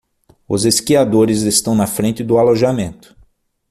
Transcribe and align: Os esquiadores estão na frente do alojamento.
Os 0.47 0.65
esquiadores 0.65 1.43
estão 1.43 1.75
na 1.75 1.85
frente 1.85 2.23
do 2.23 2.39
alojamento. 2.39 3.15